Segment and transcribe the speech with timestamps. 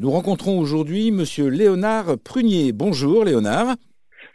[0.00, 2.70] Nous rencontrons aujourd'hui Monsieur Léonard Prunier.
[2.70, 3.74] Bonjour Léonard.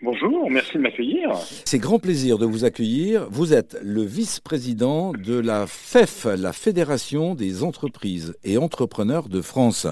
[0.02, 1.32] Bonjour, merci de m'accueillir.
[1.64, 3.30] C'est grand plaisir de vous accueillir.
[3.32, 9.88] Vous êtes le vice-président de la FEF, la Fédération des entreprises et entrepreneurs de France.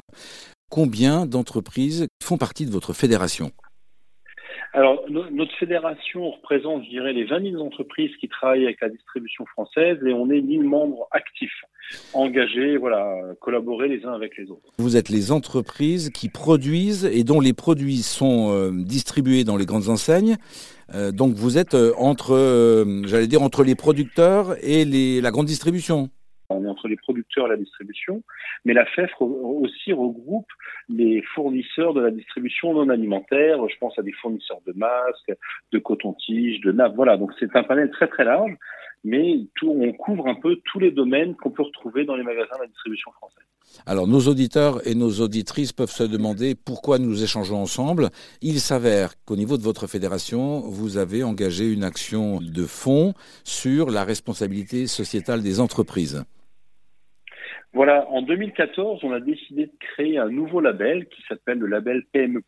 [0.69, 3.51] Combien d'entreprises font partie de votre fédération?
[4.73, 9.45] Alors, notre fédération représente, je dirais, les 20 000 entreprises qui travaillent avec la distribution
[9.47, 11.65] française et on est 1000 membres actifs,
[12.13, 14.71] engagés, voilà, collaborer les uns avec les autres.
[14.77, 19.65] Vous êtes les entreprises qui produisent et dont les produits sont euh, distribués dans les
[19.65, 20.37] grandes enseignes.
[20.95, 26.09] Euh, donc, vous êtes euh, entre, j'allais dire, entre les producteurs et la grande distribution
[26.51, 28.23] on est entre les producteurs et la distribution,
[28.65, 30.47] mais la FEF aussi regroupe
[30.89, 33.57] les fournisseurs de la distribution non alimentaire.
[33.67, 35.33] Je pense à des fournisseurs de masques,
[35.71, 36.95] de coton-tige, de nappes.
[36.95, 38.55] Voilà, donc c'est un panel très très large,
[39.03, 42.61] mais on couvre un peu tous les domaines qu'on peut retrouver dans les magasins de
[42.61, 43.45] la distribution française.
[43.85, 48.09] Alors nos auditeurs et nos auditrices peuvent se demander pourquoi nous échangeons ensemble.
[48.41, 53.89] Il s'avère qu'au niveau de votre fédération, vous avez engagé une action de fonds sur
[53.89, 56.25] la responsabilité sociétale des entreprises.
[57.73, 62.03] Voilà, en 2014, on a décidé de créer un nouveau label qui s'appelle le label
[62.11, 62.41] PME+,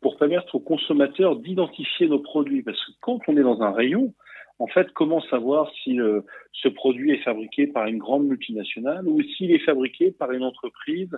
[0.00, 2.62] pour permettre aux consommateurs d'identifier nos produits.
[2.62, 4.12] Parce que quand on est dans un rayon,
[4.58, 6.20] en fait, comment savoir si euh,
[6.52, 11.10] ce produit est fabriqué par une grande multinationale ou s'il est fabriqué par une entreprise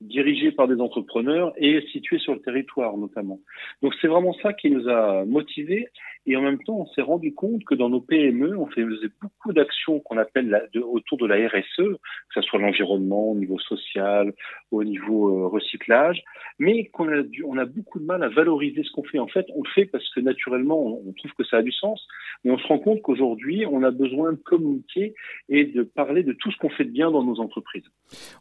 [0.00, 3.40] dirigée par des entrepreneurs et située sur le territoire notamment.
[3.82, 5.88] Donc c'est vraiment ça qui nous a motivés
[6.26, 9.52] et en même temps on s'est rendu compte que dans nos PME on faisait beaucoup
[9.52, 14.32] d'actions qu'on appelle autour de la RSE, que ce soit l'environnement au niveau social,
[14.70, 16.22] au niveau euh, recyclage,
[16.58, 19.18] mais qu'on a, on a beaucoup de mal à valoriser ce qu'on fait.
[19.18, 21.72] En fait on le fait parce que naturellement on, on trouve que ça a du
[21.72, 22.06] sens,
[22.44, 25.14] mais on se rend compte qu'aujourd'hui on a besoin de communiquer
[25.48, 27.84] et de parler de tout ce qu'on fait de bien dans nos entreprises.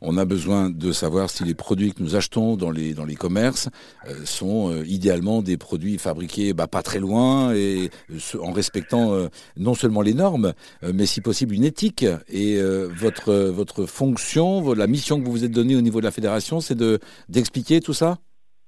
[0.02, 3.16] On a besoin de savoir si les produits que nous achetons dans les, dans les
[3.16, 3.70] commerces
[4.08, 9.12] euh, sont euh, idéalement des produits fabriqués bah, pas très loin et euh, en respectant
[9.58, 12.06] non seulement les normes, mais si possible une éthique.
[12.28, 16.12] Et votre, votre fonction, la mission que vous vous êtes donnée au niveau de la
[16.12, 17.00] fédération, c'est de,
[17.30, 18.18] d'expliquer tout ça?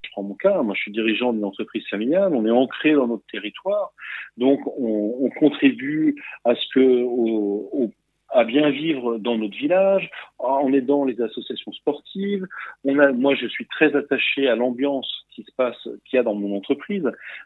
[0.03, 3.07] Je prends mon cas, moi je suis dirigeant d'une entreprise familiale, on est ancré dans
[3.07, 3.91] notre territoire,
[4.37, 7.91] donc on, on contribue à ce que
[8.29, 12.45] à bien vivre dans notre village, en aidant les associations sportives.
[12.83, 16.57] Moi, je suis très attaché à l'ambiance qui se passe, qu'il y a dans mon
[16.57, 17.03] entreprise.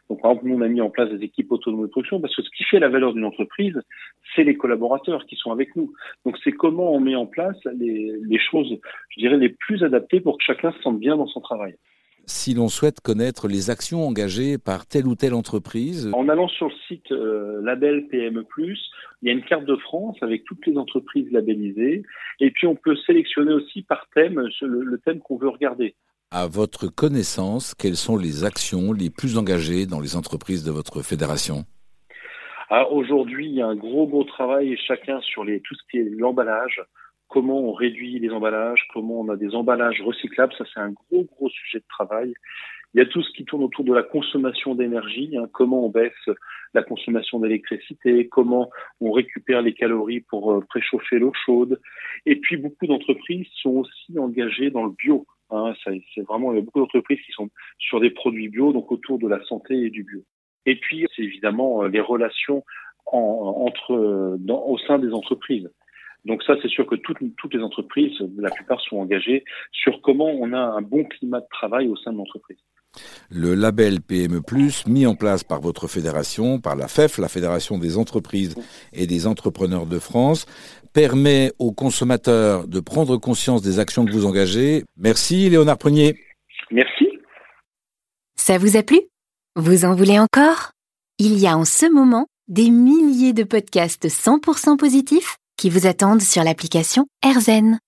[0.08, 2.34] Donc, par exemple, nous, on a mis en place des équipes autonomes de production parce
[2.34, 3.78] que ce qui fait la valeur d'une entreprise,
[4.34, 5.92] c'est les collaborateurs qui sont avec nous.
[6.24, 8.78] Donc, c'est comment on met en place les, les choses,
[9.10, 11.76] je dirais, les plus adaptées pour que chacun se sente bien dans son travail
[12.26, 16.68] si l'on souhaite connaître les actions engagées par telle ou telle entreprise En allant sur
[16.68, 18.76] le site euh, Label PME+, il
[19.22, 22.04] y a une carte de France avec toutes les entreprises labellisées.
[22.40, 25.96] Et puis on peut sélectionner aussi par thème le, le thème qu'on veut regarder.
[26.34, 31.02] À votre connaissance, quelles sont les actions les plus engagées dans les entreprises de votre
[31.02, 31.64] fédération?
[32.70, 36.08] Ah, Aujourd'hui, il y a un gros, gros travail chacun sur tout ce qui est
[36.08, 36.80] l'emballage,
[37.28, 41.24] comment on réduit les emballages, comment on a des emballages recyclables, ça c'est un gros
[41.24, 42.32] gros sujet de travail.
[42.94, 45.90] Il y a tout ce qui tourne autour de la consommation d'énergie, hein, comment on
[45.90, 46.12] baisse
[46.72, 48.70] la consommation d'électricité, comment
[49.02, 51.78] on récupère les calories pour euh, préchauffer l'eau chaude.
[52.24, 55.26] Et puis beaucoup d'entreprises sont aussi engagées dans le bio.
[55.52, 58.90] Hein, c'est vraiment il y a beaucoup d'entreprises qui sont sur des produits bio, donc
[58.90, 60.22] autour de la santé et du bio.
[60.66, 62.64] Et puis c'est évidemment euh, les relations
[63.06, 65.68] entre au sein des entreprises.
[66.24, 70.52] Donc ça, c'est sûr que toutes les entreprises, la plupart sont engagées sur comment on
[70.52, 72.58] a un bon climat de travail au sein de l'entreprise.
[73.30, 74.42] Le label PME+,
[74.86, 78.54] mis en place par votre fédération, par la FEF, la Fédération des entreprises
[78.92, 80.46] et des entrepreneurs de France,
[80.92, 84.84] permet aux consommateurs de prendre conscience des actions que vous engagez.
[84.96, 86.16] Merci Léonard Prunier.
[86.70, 87.08] Merci.
[88.36, 89.00] Ça vous a plu?
[89.56, 90.72] Vous en voulez encore?
[91.18, 96.22] Il y a en ce moment des milliers de podcasts 100% positifs qui vous attendent
[96.22, 97.78] sur l'application AirZen.